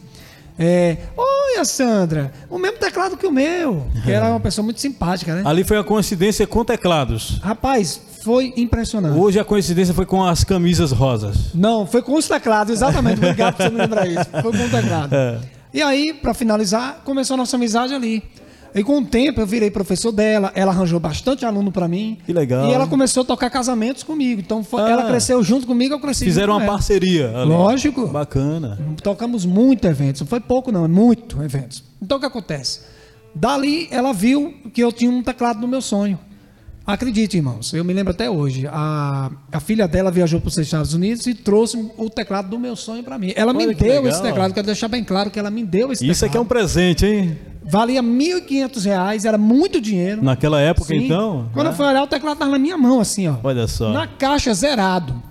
[0.60, 3.88] é, Oi, a Sandra, o mesmo teclado que o meu.
[4.04, 5.44] Que era uma pessoa muito simpática, né?
[5.46, 7.40] Ali foi a coincidência com teclados.
[7.44, 9.18] Rapaz, foi impressionante.
[9.18, 11.54] Hoje a coincidência foi com as camisas rosas.
[11.54, 13.18] Não, foi com os teclados, exatamente.
[13.18, 14.26] Obrigado por você me lembrar isso.
[14.42, 15.12] Foi com o teclado.
[15.18, 15.40] É.
[15.74, 18.24] E aí, pra finalizar, começou a nossa amizade ali.
[18.80, 22.18] E com o tempo eu virei professor dela, ela arranjou bastante aluno pra mim.
[22.26, 22.68] Que legal.
[22.70, 24.40] E ela começou a tocar casamentos comigo.
[24.40, 24.90] Então foi- Ah.
[24.90, 27.36] ela cresceu junto comigo, eu cresci Fizeram uma parceria.
[27.36, 27.50] ali.
[27.50, 28.08] Lógico.
[28.08, 28.78] Bacana.
[29.02, 31.84] Tocamos muito eventos, não foi pouco não, é muito eventos.
[32.02, 32.82] Então o que acontece?
[33.34, 36.20] Dali ela viu que eu tinha um teclado no meu sonho.
[36.86, 38.66] Acredite, irmãos, eu me lembro até hoje.
[38.72, 42.78] A, a filha dela viajou para os Estados Unidos e trouxe o teclado do meu
[42.78, 43.34] sonho para mim.
[43.36, 44.08] Ela me Olha que deu legal.
[44.10, 46.46] esse teclado, quero deixar bem claro que ela me deu esse Isso aqui é um
[46.46, 46.62] teclado.
[46.62, 47.38] presente, hein?
[47.70, 50.24] Valia 1.500 reais, era muito dinheiro.
[50.24, 51.06] Naquela época, Sim.
[51.06, 51.50] então.
[51.54, 51.74] Quando né?
[51.74, 53.36] eu fui olhar, o teclado estava na minha mão, assim, ó.
[53.44, 53.92] Olha só.
[53.92, 55.22] Na caixa, zerado.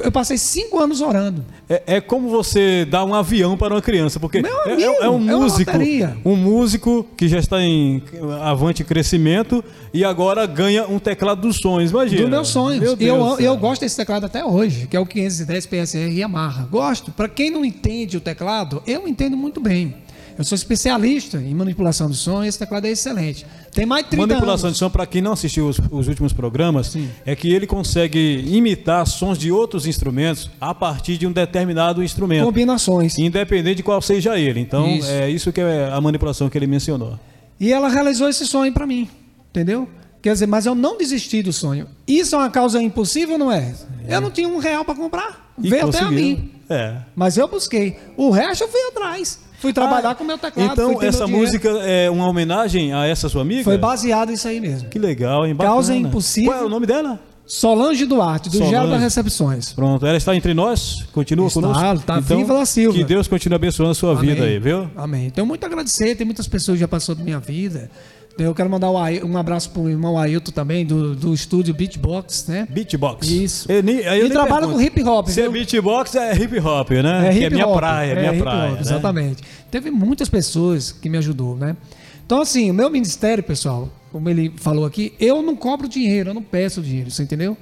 [0.00, 1.44] Eu passei cinco anos orando.
[1.68, 5.04] É, é como você dar um avião para uma criança, porque Meu é- amigo, é,
[5.04, 6.16] é um é músico, loteria.
[6.24, 8.02] um músico que já está em
[8.42, 12.22] avante crescimento e agora ganha um teclado dos sonhos, imagina.
[12.22, 12.80] Do meus sonhos.
[12.80, 16.66] Meu eu, eu gosto desse teclado até hoje, que é o 510 PSR Yamaha.
[16.70, 17.10] Gosto.
[17.10, 19.94] Para quem não entende o teclado, eu entendo muito bem.
[20.42, 23.46] Eu sou especialista em manipulação de som e esse teclado é excelente.
[23.70, 24.76] Tem mais de 30 Manipulação anos.
[24.76, 29.06] de som, para quem não assistiu os, os últimos programas, é que ele consegue imitar
[29.06, 33.16] sons de outros instrumentos a partir de um determinado instrumento, Combinações.
[33.18, 34.58] independente de qual seja ele.
[34.58, 35.08] Então, Isso.
[35.08, 37.20] é isso que é a manipulação que ele mencionou.
[37.60, 39.08] E ela realizou esse sonho para mim.
[39.50, 39.88] Entendeu?
[40.20, 41.86] Quer dizer, mas eu não desisti do sonho.
[42.04, 43.72] Isso é uma causa impossível, não é?
[44.08, 45.52] Eu não tinha um real para comprar.
[45.62, 46.24] E Veio até a conseguiu.
[46.36, 46.50] mim.
[46.68, 46.96] É.
[47.14, 47.96] Mas eu busquei.
[48.16, 49.38] O resto eu fui atrás.
[49.62, 50.72] Fui trabalhar Ah, com o meu teclado.
[50.72, 53.62] Então, essa música é uma homenagem a essa sua amiga?
[53.64, 54.88] Foi baseado nisso aí mesmo.
[54.88, 55.54] Que legal, hein?
[55.54, 55.74] Bacana.
[55.74, 56.50] Causa impossível.
[56.52, 57.18] Qual é o nome dela?
[57.46, 58.70] Solange Duarte, do Solange.
[58.74, 59.72] Gelo das Recepções.
[59.72, 61.04] Pronto, ela está entre nós?
[61.12, 62.06] Continua Está, conosco?
[62.06, 62.96] tá viva da Silva.
[62.96, 64.88] Que Deus continue abençoando a sua vida aí, viu?
[64.96, 65.28] Amém.
[65.30, 67.90] Tenho muito a agradecer, tem muitas pessoas que já passou da minha vida.
[68.38, 72.66] Eu quero mandar um abraço pro irmão Ailton também, do, do estúdio Beatbox, né?
[72.70, 73.28] Beatbox.
[73.28, 73.70] Isso.
[73.70, 74.74] Eu eu E trabalha pergunto.
[74.78, 75.52] com hip hop, Se é viu?
[75.52, 77.28] beatbox, é hip hop, né?
[77.28, 78.68] É que hip é minha hop, praia, é minha hip praia.
[78.70, 78.80] hop, né?
[78.80, 79.42] Exatamente.
[79.70, 81.76] Teve muitas pessoas que me ajudou, né?
[82.24, 86.34] Então, assim, o meu ministério, pessoal, como ele falou aqui, eu não cobro dinheiro, eu
[86.34, 87.56] não peço dinheiro, você entendeu?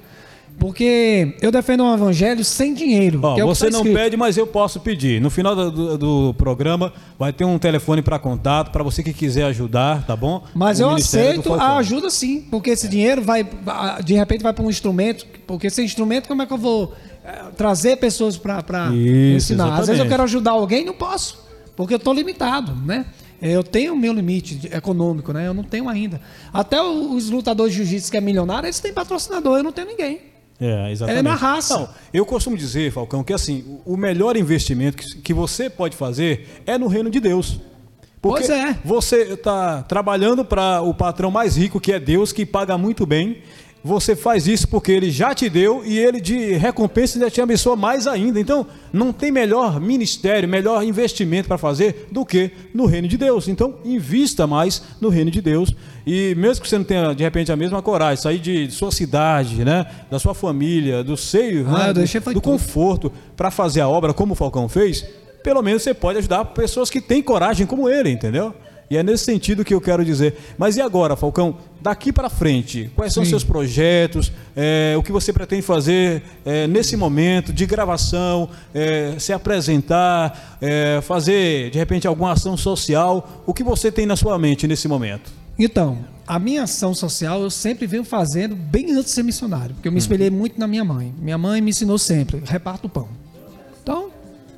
[0.61, 3.19] Porque eu defendo um evangelho sem dinheiro.
[3.35, 5.19] É você tá não pede, mas eu posso pedir.
[5.19, 9.45] No final do, do- programa vai ter um telefone para contato para você que quiser
[9.45, 10.43] ajudar, tá bom?
[10.53, 13.43] Mas O eu aceito a ajuda sim, porque esse dinheiro vai,
[14.05, 15.25] de repente, vai para um instrumento.
[15.47, 16.93] Porque sem instrumento, como é que eu vou
[17.25, 18.59] eh, trazer pessoas para
[18.93, 19.33] ensinar?
[19.33, 20.09] Às vezes eu exatamente.
[20.09, 21.43] quero ajudar alguém, não posso,
[21.75, 23.07] porque eu estou limitado, né?
[23.41, 25.47] Eu tenho o meu limite econômico, né?
[25.47, 26.21] Eu não tenho ainda.
[26.53, 30.29] Até os lutadores de jiu-jitsu que é milionário, eles têm patrocinador, eu não tenho ninguém.
[30.61, 31.19] É, exatamente.
[31.19, 31.79] É na raça.
[31.79, 35.97] Não, eu costumo dizer, Falcão, que assim, o o melhor investimento que, que você pode
[35.97, 37.59] fazer é no reino de Deus.
[38.21, 38.77] Porque Pois é.
[38.85, 43.41] você está trabalhando para o patrão mais rico, que é Deus, que paga muito bem.
[43.83, 47.75] Você faz isso porque ele já te deu e ele de recompensa ainda te abençoa
[47.75, 48.39] mais ainda.
[48.39, 53.47] Então, não tem melhor ministério, melhor investimento para fazer do que no reino de Deus.
[53.47, 55.73] Então, invista mais no reino de Deus.
[56.05, 59.65] E mesmo que você não tenha, de repente, a mesma coragem, sair de sua cidade,
[59.65, 64.13] né, da sua família, do seio, Ah, né, do, do conforto, para fazer a obra
[64.13, 65.03] como o Falcão fez,
[65.43, 68.53] pelo menos você pode ajudar pessoas que têm coragem como ele, entendeu?
[68.91, 70.35] E é nesse sentido que eu quero dizer.
[70.57, 71.55] Mas e agora, Falcão?
[71.81, 73.31] Daqui para frente, quais são os Sim.
[73.31, 74.31] seus projetos?
[74.53, 78.49] é, o que você pretende fazer é, nesse momento de gravação?
[78.73, 80.57] é, se apresentar?
[80.61, 83.43] é, fazer, de repente, alguma ação social?
[83.45, 85.31] O que você tem na sua mente nesse momento?
[85.57, 89.87] Então, a minha ação social eu sempre venho fazendo bem antes de ser missionário, porque
[89.87, 91.13] eu me espelhei muito na minha mãe.
[91.17, 93.07] Minha mãe me ensinou sempre, reparta o pão.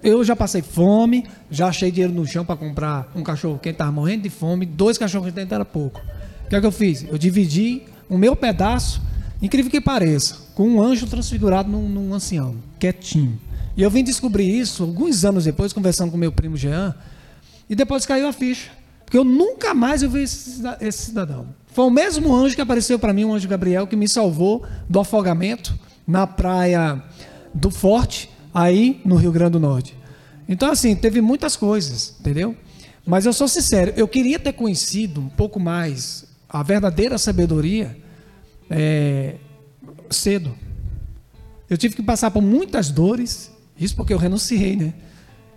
[0.04, 3.92] Eu já passei fome, já achei dinheiro no chão para comprar um cachorro quente, estava
[3.92, 6.02] morrendo de fome, dois cachorros quentes era pouco.
[6.46, 7.06] O que é que eu fiz?
[7.10, 9.02] Eu dividi o meu pedaço,
[9.42, 13.40] incrível que pareça, com um anjo transfigurado num, num ancião, quietinho.
[13.78, 16.94] E eu vim descobrir isso alguns anos depois, conversando com meu primo Jean,
[17.70, 18.70] e depois caiu a ficha.
[19.06, 21.48] Porque eu nunca mais eu vi esse cidadão.
[21.68, 25.00] Foi o mesmo anjo que apareceu para mim, o anjo Gabriel, que me salvou do
[25.00, 25.74] afogamento
[26.06, 27.02] na praia
[27.54, 29.98] do Forte, aí no Rio Grande do Norte.
[30.48, 32.56] Então, assim, teve muitas coisas, entendeu?
[33.06, 37.98] Mas eu sou sincero, eu queria ter conhecido um pouco mais a verdadeira sabedoria
[38.70, 39.36] é,
[40.10, 40.56] cedo.
[41.70, 44.94] Eu tive que passar por muitas dores, isso porque eu renunciei, né?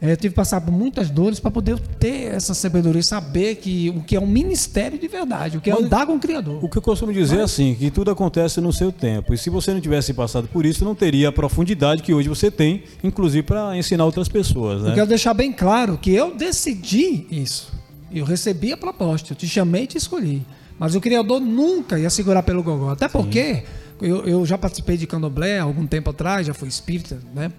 [0.01, 3.89] É, eu tive que passar por muitas dores para poder ter essa sabedoria, saber que
[3.97, 6.63] o que é um ministério de verdade, o que é Mas- andar com o Criador.
[6.63, 9.33] O que eu costumo dizer é assim, que tudo acontece no seu tempo.
[9.33, 12.51] E se você não tivesse passado por isso, não teria a profundidade que hoje você
[12.51, 14.91] tem, inclusive para ensinar outras pessoas, né?
[14.91, 17.73] Eu quero deixar bem claro que eu decidi isso.
[18.13, 20.45] Eu recebi a proposta, eu te chamei e te escolhi.
[20.79, 22.91] Mas o Criador nunca ia segurar pelo gogó.
[22.91, 23.63] Até porque
[24.01, 27.51] eu, eu já participei de candomblé há algum tempo atrás, já fui espírita, né?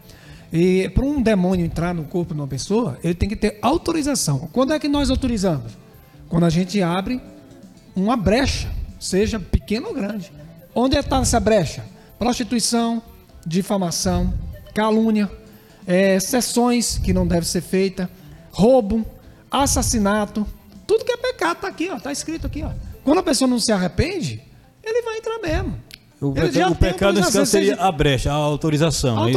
[0.51, 4.49] E para um demônio entrar no corpo de uma pessoa, ele tem que ter autorização.
[4.53, 5.73] Quando é que nós autorizamos?
[6.29, 7.21] Quando a gente abre
[7.95, 10.31] uma brecha, seja pequena ou grande.
[10.73, 11.83] Onde está essa brecha?
[12.17, 13.01] Prostituição,
[13.45, 14.33] difamação,
[14.73, 15.29] calúnia,
[15.85, 18.07] eh, sessões que não devem ser feitas,
[18.51, 19.05] roubo,
[19.51, 20.45] assassinato,
[20.85, 22.71] tudo que é pecado está aqui, está escrito aqui, ó.
[23.03, 24.41] Quando a pessoa não se arrepende,
[24.83, 25.77] ele vai entrar mesmo.
[26.19, 29.17] O, Ele o pecado nesse autorização, caso seria a brecha, a autorização.
[29.27, 29.31] é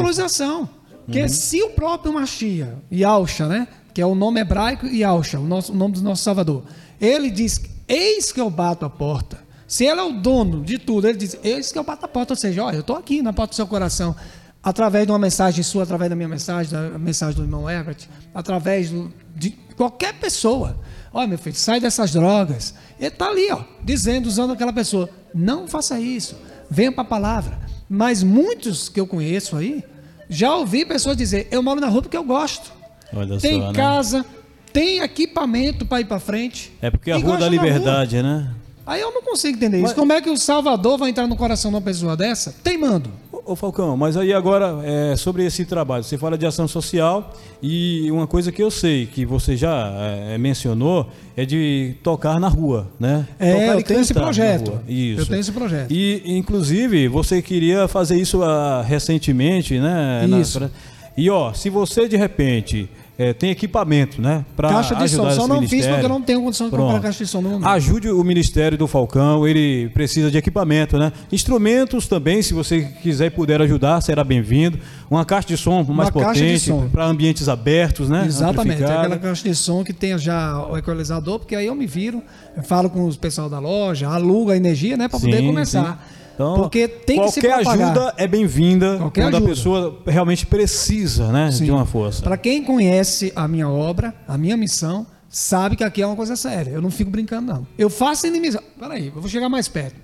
[0.65, 0.80] isso?
[1.11, 1.23] Autorização.
[1.23, 3.69] Que se o próprio Machia, Yalcha, né?
[3.93, 6.65] Que é o nome hebraico Yalcha, o, nosso, o nome do nosso Salvador.
[7.01, 9.39] Ele diz: Eis que eu bato a porta.
[9.67, 12.33] Se ele é o dono de tudo, ele diz: Eis que eu bato a porta.
[12.33, 14.15] Ou seja, olha, eu estou aqui na porta do seu coração.
[14.63, 18.91] Através de uma mensagem sua, através da minha mensagem, da mensagem do irmão Everett, através
[18.91, 20.79] do- de qualquer pessoa.
[21.15, 22.75] Olha, meu filho, sai dessas drogas.
[22.99, 26.37] Ele está ali, ó, dizendo, usando aquela pessoa: não faça isso,
[26.71, 27.59] venha para a palavra.
[27.89, 29.83] Mas muitos que eu conheço aí,
[30.31, 32.73] já ouvi pessoas dizer: eu moro na rua porque eu gosto.
[33.13, 33.75] Olha tem só, né?
[33.75, 34.25] casa,
[34.73, 36.73] tem equipamento para ir para frente.
[36.81, 37.49] É porque a Rua da rua.
[37.49, 38.49] Liberdade, né?
[38.91, 40.01] Aí eu não consigo entender Mas- isso.
[40.01, 42.53] Como é que o Salvador vai entrar no coração de uma pessoa dessa?
[42.65, 43.09] Teimando.
[43.47, 48.11] Ô, Falcão, mas aí agora é, sobre esse trabalho, você fala de ação social e
[48.11, 49.93] uma coisa que eu sei que você já
[50.33, 53.27] é, mencionou é de tocar na rua, né?
[53.39, 54.81] É, tocar eu tenho esse na projeto.
[54.89, 55.21] Isso.
[55.23, 55.91] Eu tenho esse projeto.
[55.91, 60.27] E inclusive você queria fazer isso ah, recentemente, né?
[60.29, 60.59] Na- Isso.
[60.59, 60.71] pra-
[61.17, 62.89] E ó, se você de repente
[63.21, 64.47] é, tem equipamento, né?
[64.57, 65.31] Pra Caixa de som.
[65.31, 66.87] Só não fiz porque eu não tenho condição de Pronto.
[66.87, 67.69] comprar caixa de som no momento.
[67.69, 71.13] Ajude o Ministério do Falcão, ele precisa de equipamento, né?
[71.31, 74.79] Instrumentos também, se você quiser e puder ajudar, será bem-vindo.
[75.11, 78.25] Uma caixa de som mais de potente, para ambientes abertos, né?
[78.25, 79.01] Exatamente, Amplificada.
[79.01, 82.23] aquela caixa de som que tenha já o equalizador, porque aí eu me viro,
[82.57, 85.93] eu falo com os pessoal da loja, alugo a energia, né, para poder começar.
[85.93, 86.21] sim.
[86.41, 89.39] Então, porque tem que se qualquer ajuda é bem-vinda quando ajuda.
[89.39, 91.67] a pessoa realmente precisa, né, Sim.
[91.67, 92.23] de uma força.
[92.23, 96.37] Para quem conhece a minha obra, a minha missão, sabe que aqui é uma coisa
[96.37, 96.71] séria.
[96.71, 97.67] Eu não fico brincando, não.
[97.77, 98.65] Eu faço inimizade.
[98.79, 99.97] Peraí, eu vou chegar mais perto.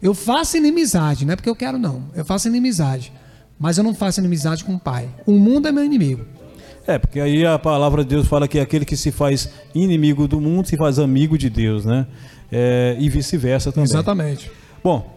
[0.00, 2.04] Eu faço inimizade, não é porque eu quero, não.
[2.14, 3.12] Eu faço inimizade.
[3.58, 5.08] Mas eu não faço inimizade com o pai.
[5.26, 6.24] O mundo é meu inimigo.
[6.86, 10.40] É, porque aí a palavra de Deus fala que aquele que se faz inimigo do
[10.40, 12.06] mundo se faz amigo de Deus, né?
[12.50, 13.84] É, e vice-versa também.
[13.84, 14.50] Exatamente.
[14.84, 15.15] Bom,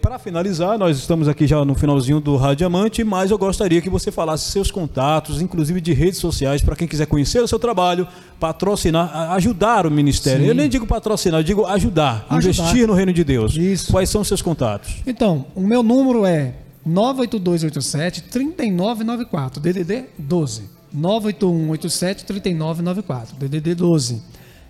[0.00, 4.10] para finalizar, nós estamos aqui já no finalzinho do Radiamante, mas eu gostaria que você
[4.10, 8.08] falasse seus contatos, inclusive de redes sociais, para quem quiser conhecer o seu trabalho,
[8.40, 10.42] patrocinar, ajudar o ministério.
[10.42, 10.48] Sim.
[10.48, 12.36] Eu nem digo patrocinar, eu digo ajudar, Ajudar.
[12.38, 13.56] investir no reino de Deus.
[13.56, 13.92] Isso.
[13.92, 14.96] Quais são os seus contatos?
[15.06, 16.54] Então, o meu número é
[16.84, 20.62] 98287 3994, DDD 12.
[20.92, 24.22] 98187 3994, DDD 12.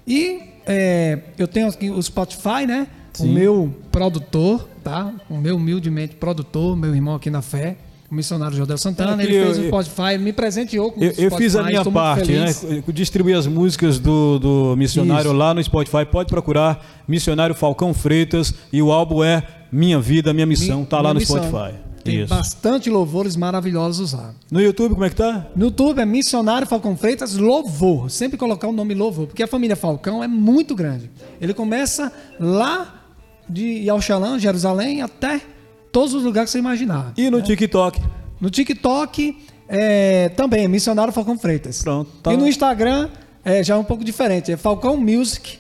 [0.07, 2.87] E é, eu tenho aqui o Spotify, né?
[3.17, 3.31] Sim.
[3.31, 5.13] O meu produtor, tá?
[5.29, 7.77] O meu humildemente produtor, meu irmão aqui na fé,
[8.11, 11.15] o missionário Jodel Santana, ele fez eu- o Spotify, me presenteou com o Eu, eu
[11.15, 12.55] Spotify, fiz a minha parte, né?
[12.87, 15.37] Eu Distribuí as músicas do, do missionário Isso.
[15.37, 16.05] lá no Spotify.
[16.05, 20.85] Pode procurar Missionário Falcão Freitas e o álbum é Minha Vida, Minha Missão.
[20.85, 21.43] Tá lá no missão.
[21.43, 21.75] Spotify.
[22.05, 22.29] Tem Isso.
[22.33, 24.33] bastante louvores maravilhosos lá.
[24.49, 25.45] No YouTube, como é que tá?
[25.57, 28.09] No YouTube é Missionário Falcão Freitas Louvor.
[28.09, 31.11] Sempre colocar o nome Louvor, porque a família Falcão é muito grande.
[31.41, 33.06] Ele começa lá
[33.49, 35.41] de Yalxalã, Jerusalém, até
[35.93, 37.13] todos os lugares que você imaginar.
[37.17, 38.01] E no TikTok.
[38.41, 39.37] No TikTok
[39.69, 41.83] é, também é Missionário Falcão Freitas.
[41.83, 42.33] Pronto, tá.
[42.33, 43.09] E no Instagram
[43.45, 44.53] é já um pouco diferente.
[44.53, 45.59] É Falcão Music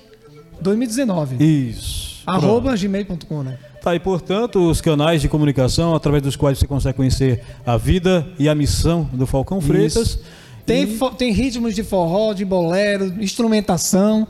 [0.61, 1.37] 2019.
[1.43, 2.23] Isso.
[2.27, 3.59] Arroba gmail.com, né?
[3.83, 8.27] Tá aí, portanto, os canais de comunicação através dos quais você consegue conhecer a vida
[8.39, 9.97] e a missão do Falcão Freitas.
[10.09, 10.21] Isso.
[10.67, 14.27] Tem, fo- tem ritmos de forró, de bolero, instrumentação.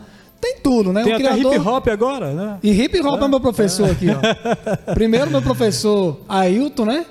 [0.47, 1.03] Tem tudo, né?
[1.03, 2.59] Tem O até criador- hip hop agora, né?
[2.63, 4.21] E hip hop é meu professor aqui, ó.
[4.95, 7.05] Primeiro meu professor Ailton, né?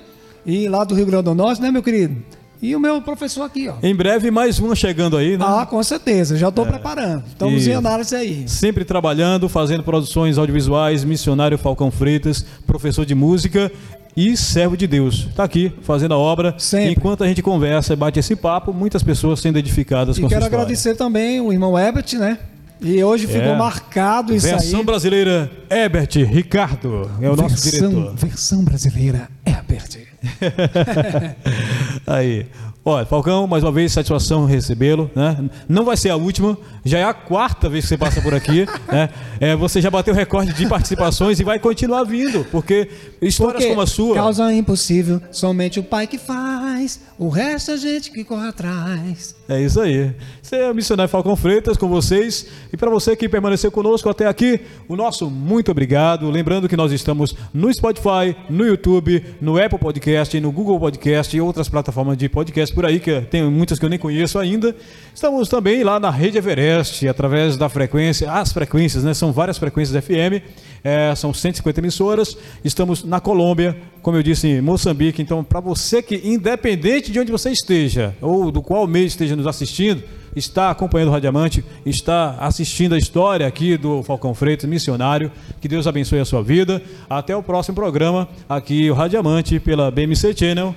[0.46, 2.16] E lá do Rio Grande do Norte, né, meu querido?
[2.62, 3.74] E o meu professor aqui, ó.
[3.82, 5.44] Em breve, mais uma chegando aí, né?
[5.46, 7.24] Ah, com certeza, já estou preparando.
[7.26, 7.70] Estamos Isso.
[7.70, 8.48] em análise aí.
[8.48, 13.70] Sempre trabalhando, fazendo produções audiovisuais, missionário Falcão Freitas, professor de música
[14.16, 15.26] e servo de Deus.
[15.28, 16.54] Está aqui fazendo a obra.
[16.56, 16.92] Sempre.
[16.92, 20.46] Enquanto a gente conversa e bate esse papo, muitas pessoas sendo edificadas E com quero
[20.46, 22.38] agradecer também o irmão Ebert, né?
[22.80, 23.56] E hoje ficou É.
[23.56, 24.86] marcado isso Versão aí.
[24.86, 28.14] brasileira, Herbert Ricardo, é o nosso versão, diretor.
[28.16, 29.96] versão brasileira Ebert.
[32.06, 32.46] Aí.
[32.84, 35.50] Olha, Falcão, mais uma vez, satisfação recebê-lo, né?
[35.68, 38.64] Não vai ser a última, já é a quarta vez que você passa por aqui,
[38.90, 39.08] né?
[39.40, 42.88] É, você já bateu recorde de participações e vai continuar vindo, porque
[43.20, 44.14] histórias Porque como a sua...
[44.14, 49.34] causa impossível, somente o pai que faz, o resto a gente que corre atrás.
[49.48, 50.12] É isso aí.
[50.42, 52.48] Você é o missionário Falcão Freitas com vocês.
[52.72, 56.28] E para você que permaneceu conosco até aqui, o nosso muito obrigado.
[56.28, 61.40] Lembrando que nós estamos no Spotify, no YouTube, no Apple Podcast, no Google Podcast e
[61.40, 64.74] outras plataformas de podcast por aí, que tem muitas que eu nem conheço ainda.
[65.14, 69.14] Estamos também lá na Rede Everest, através da frequência, as frequências, né?
[69.14, 70.42] São várias frequências FM,
[70.82, 72.36] é, são 150 emissoras.
[72.64, 75.22] Estamos na Colômbia, como eu disse, em Moçambique.
[75.22, 79.46] Então, para você que, independente de onde você esteja, ou do qual mês esteja nos
[79.46, 80.02] assistindo,
[80.34, 85.30] está acompanhando o Radiamante, está assistindo a história aqui do Falcão Freitas, missionário.
[85.60, 86.82] Que Deus abençoe a sua vida.
[87.08, 90.74] Até o próximo programa, aqui o Radiamante, pela BMC Channel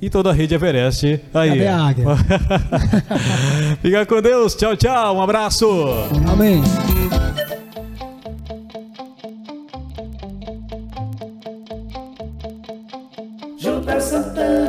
[0.00, 1.20] e toda a rede Everest.
[1.34, 1.50] Aí.
[1.50, 2.06] Cadê a águia?
[3.82, 4.54] Fica com Deus.
[4.54, 5.16] Tchau, tchau.
[5.16, 5.68] Um abraço.
[6.30, 6.62] Amém.
[13.58, 14.59] Gilberto Santana.